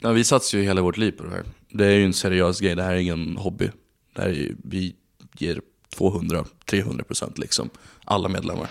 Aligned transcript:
Ja, 0.00 0.12
vi 0.12 0.24
satsar 0.24 0.58
ju 0.58 0.64
hela 0.64 0.82
vårt 0.82 0.96
liv 0.96 1.12
på 1.12 1.24
det 1.24 1.30
här. 1.30 1.44
Det 1.70 1.86
är 1.86 1.90
ju 1.90 2.04
en 2.04 2.12
seriös 2.12 2.60
grej, 2.60 2.74
det 2.74 2.82
här 2.82 2.92
är 2.92 2.96
ingen 2.96 3.36
hobby. 3.36 3.70
Det 4.14 4.22
här 4.22 4.28
är 4.28 4.34
ju, 4.34 4.56
vi 4.64 4.94
ger 5.38 5.60
200-300% 5.96 7.02
procent 7.02 7.38
liksom, 7.38 7.70
alla 8.04 8.28
medlemmar. 8.28 8.68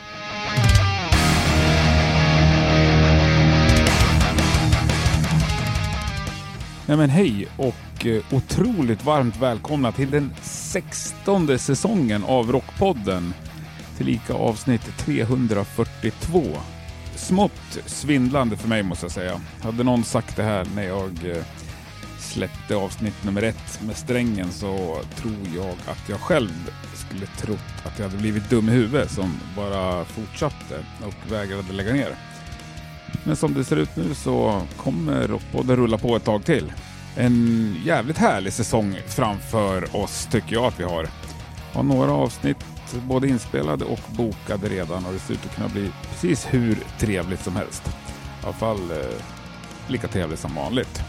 Ja, 6.85 6.97
men 6.97 7.09
hej 7.09 7.47
och 7.57 8.05
eh, 8.05 8.23
otroligt 8.33 9.05
varmt 9.05 9.37
välkomna 9.41 9.91
till 9.91 10.11
den 10.11 10.33
16 10.43 11.59
säsongen 11.59 12.23
av 12.23 12.51
Rockpodden. 12.51 13.33
Tillika 13.97 14.33
avsnitt 14.33 14.97
342. 14.97 16.43
Smått 17.17 17.77
svindlande 17.85 18.57
för 18.57 18.67
mig 18.67 18.83
måste 18.83 19.05
jag 19.05 19.11
säga. 19.11 19.41
Hade 19.61 19.83
någon 19.83 20.03
sagt 20.03 20.35
det 20.35 20.43
här 20.43 20.67
när 20.75 20.83
jag 20.83 21.11
eh, 21.25 21.43
släppte 22.19 22.75
avsnitt 22.75 23.23
nummer 23.23 23.41
ett 23.41 23.79
med 23.85 23.97
strängen 23.97 24.51
så 24.51 24.99
tror 25.15 25.47
jag 25.55 25.69
att 25.69 26.09
jag 26.09 26.19
själv 26.19 26.71
skulle 26.93 27.25
trott 27.25 27.85
att 27.85 27.99
jag 27.99 28.05
hade 28.05 28.17
blivit 28.21 28.49
dum 28.49 28.69
i 28.69 28.71
huvudet 28.71 29.11
som 29.11 29.39
bara 29.55 30.05
fortsatte 30.05 30.85
och 31.05 31.31
vägrade 31.31 31.73
lägga 31.73 31.93
ner. 31.93 32.15
Men 33.23 33.35
som 33.35 33.53
det 33.53 33.63
ser 33.63 33.75
ut 33.75 33.95
nu 33.95 34.15
så 34.15 34.61
kommer 34.77 35.27
Rockpodden 35.27 35.75
rulla 35.75 35.97
på 35.97 36.15
ett 36.15 36.23
tag 36.23 36.45
till. 36.45 36.73
En 37.15 37.75
jävligt 37.85 38.17
härlig 38.17 38.53
säsong 38.53 38.97
framför 39.07 39.95
oss 39.95 40.27
tycker 40.31 40.53
jag 40.53 40.65
att 40.65 40.79
vi 40.79 40.83
har. 40.83 41.07
Har 41.73 41.83
några 41.83 42.11
avsnitt 42.11 42.57
både 42.93 43.27
inspelade 43.27 43.85
och 43.85 43.99
bokade 44.07 44.69
redan 44.69 45.05
och 45.05 45.13
det 45.13 45.19
ser 45.19 45.33
ut 45.33 45.45
att 45.45 45.55
kunna 45.55 45.69
bli 45.69 45.91
precis 46.11 46.47
hur 46.49 46.77
trevligt 46.99 47.43
som 47.43 47.55
helst. 47.55 47.87
I 47.87 48.45
alla 48.45 48.53
fall 48.53 48.91
eh, 48.91 49.21
lika 49.87 50.07
trevligt 50.07 50.39
som 50.39 50.55
vanligt. 50.55 51.01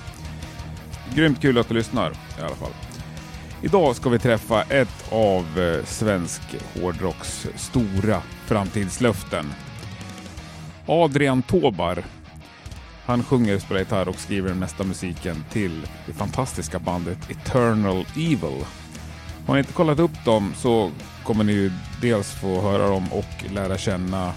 Grymt 1.14 1.40
kul 1.40 1.58
att 1.58 1.68
du 1.68 1.74
lyssnar 1.74 2.10
i 2.10 2.40
alla 2.40 2.54
fall. 2.54 2.72
Idag 3.62 3.96
ska 3.96 4.10
vi 4.10 4.18
träffa 4.18 4.62
ett 4.62 5.12
av 5.12 5.58
eh, 5.58 5.84
svensk 5.84 6.42
hårdrocks 6.74 7.46
stora 7.56 8.22
framtidslöften. 8.46 9.46
Adrian 10.86 11.42
Tobar. 11.42 12.04
Han 13.04 13.24
sjunger, 13.24 13.58
spelar 13.58 13.80
gitarr 13.80 14.08
och 14.08 14.18
skriver 14.20 14.48
den 14.48 14.58
mesta 14.58 14.84
musiken 14.84 15.44
till 15.50 15.86
det 16.06 16.12
fantastiska 16.12 16.78
bandet 16.78 17.30
Eternal 17.30 18.06
Evil. 18.16 18.64
Har 19.48 19.54
ni 19.54 19.60
inte 19.60 19.72
kollat 19.72 19.98
upp 19.98 20.24
dem 20.24 20.52
så 20.56 20.90
kommer 21.24 21.44
ni 21.44 21.52
ju 21.52 21.72
dels 22.00 22.30
få 22.30 22.60
höra 22.60 22.88
dem 22.88 23.12
och 23.12 23.52
lära 23.54 23.78
känna 23.78 24.32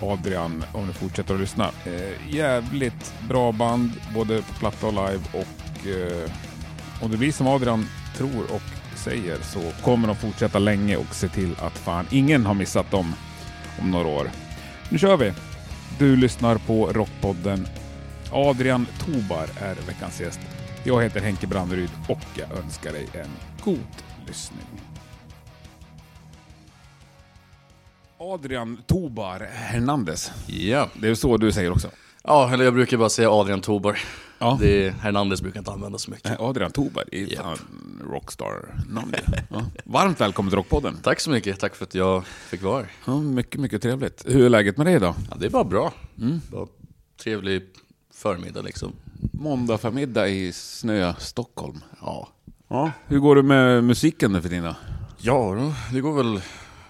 Adrian 0.00 0.64
om 0.72 0.86
ni 0.86 0.92
fortsätter 0.92 1.34
att 1.34 1.40
lyssna. 1.40 1.70
Eh, 1.86 2.34
jävligt 2.34 3.14
bra 3.28 3.52
band, 3.52 3.90
både 4.14 4.42
på 4.42 4.54
platta 4.58 4.86
och 4.86 4.92
live 4.92 5.20
och 5.32 5.86
eh, 5.86 6.30
om 7.02 7.10
det 7.10 7.16
blir 7.16 7.32
som 7.32 7.46
Adrian 7.46 7.88
tror 8.16 8.42
och 8.54 8.62
säger 8.96 9.38
så 9.42 9.60
kommer 9.82 10.08
de 10.08 10.16
fortsätta 10.16 10.58
länge 10.58 10.96
och 10.96 11.14
se 11.14 11.28
till 11.28 11.54
att 11.60 11.78
fan 11.78 12.06
ingen 12.10 12.46
har 12.46 12.54
missat 12.54 12.90
dem 12.90 13.14
om 13.80 13.90
några 13.90 14.08
år. 14.08 14.30
Nu 14.88 14.98
kör 14.98 15.16
vi! 15.16 15.32
Du 15.98 16.16
lyssnar 16.16 16.58
på 16.58 16.86
Rockpodden. 16.86 17.66
Adrian 18.32 18.86
Tobar 18.98 19.48
är 19.60 19.74
veckans 19.86 20.20
gäst. 20.20 20.40
Jag 20.84 21.02
heter 21.02 21.20
Henke 21.20 21.46
Branderyd 21.46 21.90
och 22.08 22.24
jag 22.34 22.58
önskar 22.58 22.92
dig 22.92 23.06
en 23.14 23.30
god 23.64 23.78
lyssning. 24.26 24.66
Adrian 28.18 28.78
Tobar 28.86 29.48
Hernandez. 29.52 30.32
Ja. 30.46 30.88
Det 31.00 31.08
är 31.08 31.14
så 31.14 31.36
du 31.36 31.52
säger 31.52 31.70
också. 31.72 31.90
ja, 32.24 32.52
eller 32.52 32.64
jag 32.64 32.74
brukar 32.74 32.96
bara 32.96 33.08
säga 33.08 33.30
Adrian 33.30 33.60
Tobar. 33.60 33.98
Ja. 34.38 34.58
Det 34.60 34.86
är, 34.86 34.90
Hernandez 34.90 35.42
brukar 35.42 35.58
inte 35.58 35.70
använda 35.70 35.98
så 35.98 36.10
mycket. 36.10 36.28
Nej, 36.28 36.36
Adrian 36.40 36.70
Tobar 36.70 37.04
är 37.12 37.18
ju 37.18 37.26
Japp. 37.26 37.42
fan 37.44 37.58
rockstar-namn 38.10 39.10
det. 39.10 39.44
ja. 39.50 39.64
Varmt 39.84 40.20
välkommen 40.20 40.50
till 40.50 40.56
Rockpodden. 40.56 40.96
Tack 41.02 41.20
så 41.20 41.30
mycket, 41.30 41.60
tack 41.60 41.74
för 41.74 41.84
att 41.84 41.94
jag 41.94 42.26
fick 42.26 42.62
vara 42.62 42.76
här. 42.82 42.90
Ja, 43.06 43.20
mycket, 43.20 43.60
mycket 43.60 43.82
trevligt. 43.82 44.24
Hur 44.26 44.44
är 44.44 44.48
läget 44.50 44.76
med 44.76 44.86
dig 44.86 45.00
då? 45.00 45.14
Ja, 45.30 45.36
det 45.40 45.46
är 45.46 45.50
bara 45.50 45.64
bra. 45.64 45.92
Bara 46.52 46.66
trevlig 47.22 47.62
förmiddag 48.14 48.62
liksom. 48.62 48.92
Måndag 49.32 49.78
förmiddag 49.78 50.28
i 50.28 50.52
snö 50.52 51.14
Stockholm. 51.18 51.80
Ja. 52.00 52.28
Ja. 52.74 52.90
Hur 53.06 53.18
går 53.18 53.36
det 53.36 53.42
med 53.42 53.84
musiken 53.84 54.32
nu 54.32 54.42
för 54.42 54.48
tiden? 54.48 54.74
Ja, 55.18 55.72
det 55.92 56.00
går 56.00 56.12
väl 56.16 56.40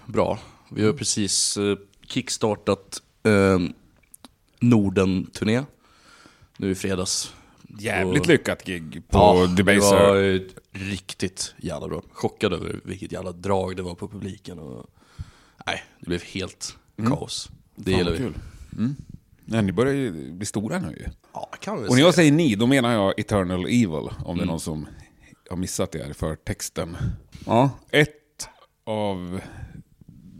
bra. 0.05 0.39
Vi 0.71 0.85
har 0.85 0.93
precis 0.93 1.57
eh, 1.57 1.77
kickstartat 2.07 3.01
eh, 3.23 3.59
Norden-turné. 4.59 5.63
Nu 6.57 6.71
i 6.71 6.75
fredags. 6.75 7.33
Jävligt 7.79 8.21
Och- 8.21 8.27
lyckat 8.27 8.63
gig 8.65 9.03
på 9.09 9.17
Ja, 9.17 9.47
det 9.47 9.55
Debaser. 9.63 9.95
var 10.09 10.23
eh, 10.35 10.41
riktigt 10.71 11.53
jävla 11.57 11.87
bra. 11.87 12.01
Chockad 12.11 12.53
över 12.53 12.79
vilket 12.83 13.11
jävla 13.11 13.31
drag 13.31 13.75
det 13.75 13.83
var 13.83 13.95
på 13.95 14.07
publiken. 14.07 14.59
Och, 14.59 14.85
nej, 15.65 15.83
det 15.99 16.07
blev 16.07 16.23
helt 16.23 16.77
kaos. 17.07 17.49
Det 17.75 17.91
Fan, 17.91 17.97
gillar 17.99 18.11
vi. 18.11 18.17
kul. 18.17 18.33
Mm. 18.77 18.95
Nej, 19.45 19.61
ni 19.61 19.71
börjar 19.71 19.93
ju 19.93 20.31
bli 20.31 20.45
stora 20.45 20.79
nu 20.79 20.87
ju. 20.97 21.05
Ja, 21.33 21.49
kan 21.61 21.81
vi 21.83 21.89
Och 21.89 21.93
när 21.95 22.01
jag 22.01 22.13
säger 22.13 22.31
ni, 22.31 22.55
då 22.55 22.67
menar 22.67 22.93
jag 22.93 23.19
Eternal 23.19 23.65
Evil. 23.65 24.09
Om 24.25 24.37
det 24.37 24.43
är 24.43 24.47
någon 24.47 24.59
som 24.59 24.87
har 25.49 25.57
missat 25.57 25.91
det 25.91 26.03
här 26.03 26.13
för 26.13 26.35
texten. 26.35 26.97
Ja. 27.45 27.69
Ett 27.91 28.47
av 28.83 29.41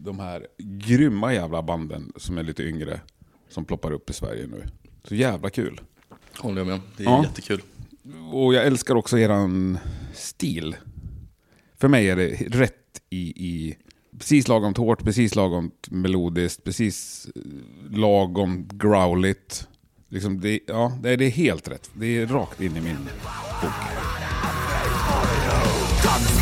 de 0.03 0.19
här 0.19 0.47
grymma 0.57 1.33
jävla 1.33 1.61
banden 1.63 2.11
som 2.15 2.37
är 2.37 2.43
lite 2.43 2.63
yngre. 2.63 2.99
Som 3.49 3.65
ploppar 3.65 3.91
upp 3.91 4.09
i 4.09 4.13
Sverige 4.13 4.47
nu. 4.47 4.63
Så 5.03 5.15
jävla 5.15 5.49
kul. 5.49 5.81
Håller 6.37 6.57
jag 6.57 6.67
med. 6.67 6.81
Det 6.97 7.03
är 7.03 7.07
Ja. 7.07 7.23
jättekul. 7.23 7.61
Och 8.31 8.53
jag 8.53 8.65
älskar 8.65 8.95
också 8.95 9.19
eran 9.19 9.77
stil. 10.13 10.75
För 11.77 11.87
mig 11.87 12.09
är 12.09 12.15
det 12.15 12.27
rätt 12.49 13.01
i, 13.09 13.17
i 13.47 13.77
precis 14.19 14.47
lagom 14.47 14.73
hårt, 14.77 15.03
precis 15.03 15.35
lagom 15.35 15.71
melodiskt, 15.89 16.63
precis 16.63 17.27
eh, 17.35 17.41
lagom 17.99 18.67
growligt. 18.73 19.67
Liksom 20.09 20.41
det, 20.41 20.59
ja, 20.67 20.97
det 21.01 21.09
är, 21.09 21.17
det 21.17 21.25
är 21.25 21.29
helt 21.29 21.67
rätt. 21.67 21.89
Det 21.93 22.05
är 22.17 22.25
rakt 22.27 22.61
in 22.61 22.77
i 22.77 22.81
min 22.81 22.97
bok. 23.61 24.04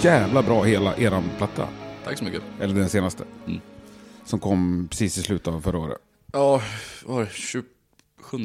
jävla 0.00 0.42
bra 0.42 0.62
hela 0.64 0.96
eran 0.96 1.24
platta. 1.36 1.68
Tack 2.04 2.18
så 2.18 2.24
mycket. 2.24 2.42
Eller 2.60 2.74
den 2.74 2.88
senaste. 2.88 3.24
Mm. 3.46 3.60
Som 4.24 4.40
kom 4.40 4.88
precis 4.90 5.18
i 5.18 5.22
slutet 5.22 5.48
av 5.54 5.60
förra 5.60 5.78
året. 5.78 5.98
Ja, 6.32 6.62
var 7.06 7.20
det? 7.20 7.30
27 7.32 7.64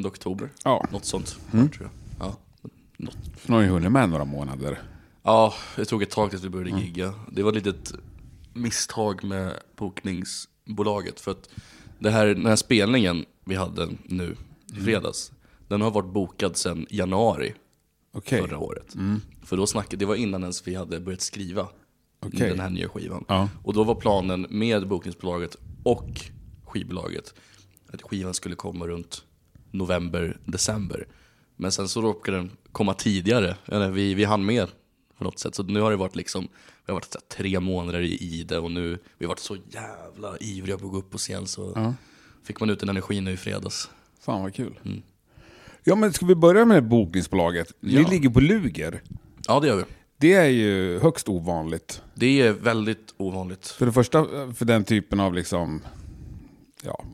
oktober? 0.04 0.48
Ja, 0.64 0.86
Något 0.92 1.04
sånt, 1.04 1.36
Mm. 1.52 1.68
tror 1.68 1.90
jag. 2.18 2.28
Ja, 2.28 2.36
något. 2.96 3.16
så 3.46 3.52
nu 3.52 3.54
har 3.54 3.62
ni 3.62 3.68
hunnit 3.68 3.92
med 3.92 4.08
några 4.08 4.24
månader. 4.24 4.78
ja, 5.22 5.54
det 5.76 5.84
tog 5.84 6.02
ett 6.02 6.10
tag 6.10 6.30
tills 6.30 6.42
vi 6.44 6.48
började 6.48 6.70
Mm. 6.70 6.82
gigga. 6.82 7.14
Det 7.32 7.42
var 7.42 7.50
ett 7.56 7.64
litet 7.66 7.92
misstag 8.52 9.24
med 9.24 9.52
bokningsbolaget. 9.76 11.20
För 11.20 11.30
att 11.30 11.48
det 11.98 12.10
här, 12.10 12.26
den 12.26 12.46
här 12.46 12.56
spelningen 12.56 13.24
vi 13.44 13.54
hade 13.54 13.88
nu 14.04 14.24
i 14.68 14.72
Mm. 14.72 14.84
fredags, 14.84 15.32
den 15.68 15.80
har 15.80 15.90
varit 15.90 16.12
bokad 16.12 16.56
sedan 16.56 16.86
januari 16.90 17.54
Okej. 18.12 18.40
förra 18.42 18.58
året. 18.58 18.94
För 19.44 19.56
då 19.56 19.66
snackade, 19.66 19.96
det 19.96 20.06
var 20.06 20.14
innan 20.14 20.42
ens 20.42 20.66
vi 20.68 20.74
hade 20.74 21.00
börjat 21.00 21.20
skriva 21.20 21.68
Okej. 22.20 22.48
den 22.48 22.60
här 22.60 22.70
nya 22.70 22.88
skivan. 22.88 23.24
Ja. 23.28 23.48
Och 23.64 23.74
då 23.74 23.84
var 23.84 23.94
planen 23.94 24.46
med 24.50 24.88
bokningsbolaget 24.88 25.56
och 25.82 26.20
skivbolaget 26.66 27.34
att 27.92 28.02
skivan 28.02 28.34
skulle 28.34 28.54
komma 28.54 28.86
runt 28.86 29.24
november, 29.70 30.36
december. 30.44 31.06
Men 31.56 31.72
sen 31.72 31.88
så 31.88 32.00
råkade 32.02 32.36
den 32.36 32.50
komma 32.72 32.94
tidigare, 32.94 33.56
eller 33.66 33.90
vi, 33.90 34.14
vi 34.14 34.24
hann 34.24 34.44
med 34.44 34.68
på 35.18 35.24
något 35.24 35.38
sätt. 35.38 35.54
Så 35.54 35.62
nu 35.62 35.80
har 35.80 35.90
det 35.90 35.96
varit 35.96 36.16
liksom, 36.16 36.42
vi 36.86 36.92
har 36.92 36.94
varit 36.94 37.16
tre 37.28 37.60
månader 37.60 38.00
i 38.00 38.44
det 38.48 38.58
och 38.58 38.70
nu, 38.70 38.98
vi 39.18 39.24
har 39.24 39.28
varit 39.28 39.38
så 39.38 39.56
jävla 39.70 40.36
ivriga 40.40 40.78
på 40.78 40.84
att 40.86 40.92
gå 40.92 40.98
upp 40.98 41.10
på 41.10 41.18
scen 41.18 41.46
så 41.46 41.72
Ja. 41.74 41.94
fick 42.44 42.60
man 42.60 42.70
ut 42.70 42.80
den 42.80 42.88
energin 42.88 43.24
nu 43.24 43.32
i 43.32 43.36
fredags. 43.36 43.90
Fan 44.20 44.42
vad 44.42 44.54
kul. 44.54 44.78
Mm. 44.84 45.02
Ja 45.84 45.94
men 45.94 46.12
ska 46.12 46.26
vi 46.26 46.34
börja 46.34 46.64
med 46.64 46.88
bokningsbolaget? 46.88 47.72
Ni 47.80 47.94
Ja. 47.94 48.08
ligger 48.08 48.28
på 48.30 48.40
Luger. 48.40 49.02
Ja 49.48 49.60
det 49.60 49.66
gör 49.66 49.76
vi. 49.76 49.84
Det 50.16 50.32
är 50.34 50.48
ju 50.48 50.98
högst 50.98 51.28
ovanligt. 51.28 52.02
Det 52.14 52.40
är 52.40 52.52
väldigt 52.52 53.14
ovanligt. 53.16 53.66
För 53.68 53.86
det 53.86 53.92
första, 53.92 54.24
för 54.54 54.64
den 54.64 54.84
typen 54.84 55.20
av 55.20 55.34
liksom, 55.34 55.82
ja, 56.82 57.04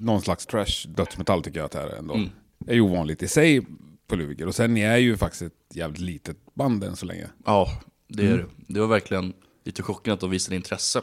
någon 0.00 0.22
slags 0.22 0.46
trash 0.46 0.88
dödsmetall 0.88 1.42
tycker 1.42 1.58
jag 1.58 1.64
att 1.64 1.72
det 1.72 1.78
här 1.78 1.88
är 1.88 1.96
ändå. 1.98 2.14
Mm. 2.14 2.28
är 2.66 2.74
ju 2.74 2.80
ovanligt 2.80 3.22
i 3.22 3.28
sig 3.28 3.66
på 4.06 4.16
Luger. 4.16 4.46
Och 4.46 4.54
sen 4.54 4.74
ni 4.74 4.80
är 4.80 4.96
ju 4.96 5.16
faktiskt 5.16 5.42
ett 5.42 5.52
jävligt 5.74 6.00
litet 6.00 6.36
band 6.54 6.84
än 6.84 6.96
så 6.96 7.06
länge. 7.06 7.26
Ja, 7.44 7.68
det 8.08 8.22
Mm. 8.22 8.34
är 8.34 8.38
det. 8.38 8.46
Det 8.74 8.80
var 8.80 8.86
verkligen 8.86 9.32
lite 9.64 9.82
chockande 9.82 10.14
att 10.14 10.20
de 10.20 10.30
visade 10.30 10.56
intresse. 10.56 11.02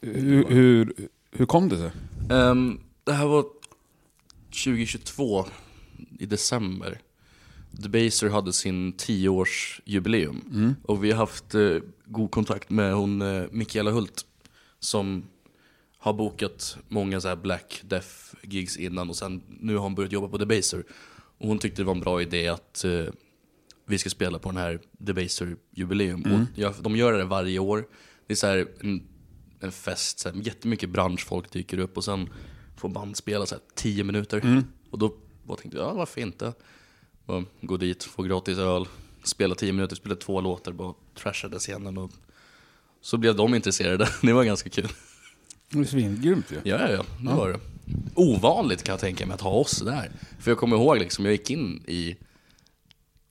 Hur, 0.00 0.44
hur, 0.48 0.94
hur 1.32 1.46
kom 1.46 1.68
det 1.68 1.76
sig? 1.76 1.90
Ehm, 2.30 2.80
det 3.04 3.12
här 3.12 3.26
var 3.26 3.44
2022 4.64 5.44
i 6.20 6.26
december. 6.26 7.00
Debaser 7.70 8.28
hade 8.28 8.52
sin 8.52 8.94
10-årsjubileum. 8.94 10.40
Och 10.82 11.04
vi 11.04 11.10
har 11.10 11.18
haft 11.18 11.54
eh, 11.54 11.76
god 12.04 12.30
kontakt 12.30 12.70
med 12.70 12.94
hon 12.94 13.22
eh, 13.22 13.44
Mikaela 13.50 13.90
Hult. 13.90 14.26
Som 14.78 15.24
har 15.98 16.12
bokat 16.12 16.76
många 16.88 17.20
så 17.20 17.28
här 17.28 17.36
Black 17.36 17.82
Death-gigs 17.84 18.78
innan 18.78 19.08
och 19.08 19.16
sen 19.16 19.42
nu 19.60 19.74
har 19.74 19.82
hon 19.82 19.94
börjat 19.94 20.12
jobba 20.12 20.28
på 20.28 20.38
Debaser. 20.38 20.84
Och 21.38 21.48
hon 21.48 21.58
tyckte 21.58 21.82
det 21.82 21.86
var 21.86 21.94
en 21.94 22.00
bra 22.00 22.22
idé 22.22 22.48
att 22.48 22.84
eh, 22.84 23.04
vi 23.86 23.98
ska 23.98 24.10
spela 24.10 24.38
på 24.38 24.48
den 24.48 24.58
här 24.58 24.80
Debaser-jubileum. 24.98 26.22
Och 26.32 26.46
ja, 26.54 26.74
de 26.80 26.96
gör 26.96 27.12
det 27.12 27.24
varje 27.24 27.58
år. 27.58 27.84
Det 28.26 28.32
är 28.32 28.36
så 28.36 28.46
här 28.46 28.68
en, 28.80 29.02
en 29.60 29.72
fest, 29.72 30.18
så 30.18 30.28
här, 30.28 30.36
jättemycket 30.36 30.90
branschfolk 30.90 31.52
dyker 31.52 31.78
upp 31.78 31.96
och 31.96 32.04
sen 32.04 32.28
får 32.76 32.88
band 32.88 33.16
spela 33.16 33.46
så 33.46 33.54
här 33.54 33.62
10 33.74 34.04
minuter. 34.04 34.40
Och 34.90 34.98
då 34.98 35.14
bara 35.42 35.56
tänkte 35.56 35.78
ja 35.78 35.92
varför 35.94 36.20
inte? 36.20 36.52
Bara 37.26 37.44
gå 37.60 37.76
dit, 37.76 38.04
få 38.04 38.22
gratis 38.22 38.58
öl, 38.58 38.88
spela 39.22 39.54
10 39.54 39.72
minuter, 39.72 39.96
spela 39.96 40.16
två 40.16 40.40
låtar, 40.40 40.72
bara 40.72 40.94
trashade 41.14 41.58
scenen. 41.58 41.98
Och 41.98 42.10
så 43.00 43.16
blev 43.16 43.36
de 43.36 43.54
intresserade, 43.54 44.08
det 44.22 44.32
var 44.32 44.44
ganska 44.44 44.70
kul. 44.70 44.88
Det 45.68 45.78
är 45.78 45.84
svingrymt 45.84 46.52
ju. 46.52 46.56
Ja, 46.64 46.78
ja, 46.78 46.90
ja, 46.90 47.04
det 47.20 47.36
var 47.36 47.48
det. 47.48 47.60
Ovanligt 48.14 48.82
kan 48.82 48.92
jag 48.92 49.00
tänka 49.00 49.26
mig 49.26 49.34
att 49.34 49.40
ha 49.40 49.50
oss 49.50 49.78
där. 49.78 50.10
För 50.38 50.50
jag 50.50 50.58
kommer 50.58 50.76
ihåg 50.76 50.98
liksom, 50.98 51.24
jag 51.24 51.32
gick 51.32 51.50
in 51.50 51.84
i 51.86 52.16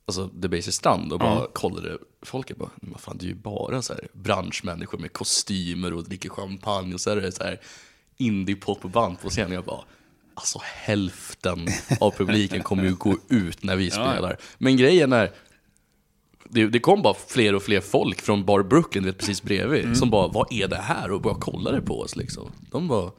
alltså, 0.05 0.25
Debaser 0.25 0.71
strand 0.71 1.13
och 1.13 1.19
bara 1.19 1.47
kollade. 1.53 1.97
Folket 2.21 2.57
bara, 2.57 2.69
men 2.75 2.97
fan 2.97 3.17
det 3.17 3.25
är 3.25 3.27
ju 3.27 3.35
bara 3.35 3.81
så 3.81 3.93
här 3.93 4.07
branschmänniskor 4.13 4.97
med 4.97 5.13
kostymer 5.13 5.93
och 5.93 6.03
dricker 6.03 6.29
champagne 6.29 6.93
och 6.93 7.01
så 7.01 7.09
är 7.09 7.15
det 7.15 7.31
så 7.31 7.43
här 7.43 7.59
indie-popband 8.17 9.21
på 9.21 9.29
scenen. 9.29 9.51
Jag 9.51 9.63
bara, 9.63 9.83
alltså 10.39 10.59
hälften 10.63 11.67
av 11.99 12.11
publiken 12.11 12.63
kommer 12.63 12.83
ju 12.83 12.95
gå 12.95 13.17
ut 13.29 13.63
när 13.63 13.75
vi 13.75 13.91
spelar. 13.91 14.37
Men 14.57 14.77
grejen 14.77 15.13
är, 15.13 15.31
det, 16.49 16.67
det 16.67 16.79
kom 16.79 17.01
bara 17.01 17.13
fler 17.27 17.55
och 17.55 17.63
fler 17.63 17.81
folk 17.81 18.21
från 18.21 18.45
Bar 18.45 18.63
Brooklyn, 18.63 19.05
vet, 19.05 19.17
precis 19.17 19.43
bredvid, 19.43 19.97
som 19.97 20.09
bara, 20.09 20.27
vad 20.27 20.53
är 20.53 20.67
det 20.67 20.75
här? 20.77 21.11
Och 21.11 21.21
bara 21.21 21.35
kollade 21.35 21.81
på 21.81 21.99
oss 21.99 22.15
liksom. 22.15 22.51
De 22.71 22.87
bara, 22.87 23.11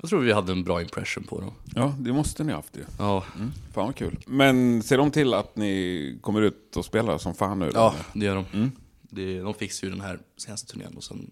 jag 0.00 0.10
tror 0.10 0.20
vi 0.20 0.32
hade 0.32 0.52
en 0.52 0.64
bra 0.64 0.82
impression 0.82 1.24
på 1.24 1.40
dem. 1.40 1.52
Ja, 1.74 1.94
det 1.98 2.12
måste 2.12 2.44
ni 2.44 2.52
ha 2.52 2.58
haft 2.58 2.76
ju. 2.76 2.84
Ja, 2.98 3.24
Fan 3.72 3.86
vad 3.86 3.96
kul. 3.96 4.18
Men 4.26 4.82
ser 4.82 4.98
de 4.98 5.10
till 5.10 5.34
att 5.34 5.56
ni 5.56 6.18
kommer 6.22 6.42
ut 6.42 6.76
och 6.76 6.84
spelar 6.84 7.18
som 7.18 7.34
fan 7.34 7.58
nu? 7.58 7.70
ja 7.74 7.94
eller? 7.94 8.20
det 8.20 8.26
gör 8.26 8.34
de. 8.52 8.72
Det, 9.02 9.40
de 9.40 9.54
fixar 9.54 9.86
ju 9.86 9.90
den 9.90 10.00
här 10.00 10.18
senaste 10.36 10.72
turnén 10.72 10.96
och 10.96 11.04
sen 11.04 11.30